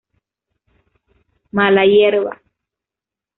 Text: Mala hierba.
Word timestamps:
Mala 1.55 1.83
hierba. 1.91 2.33